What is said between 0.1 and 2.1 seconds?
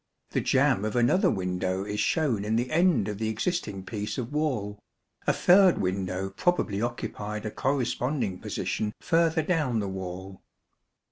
The jamb of another window is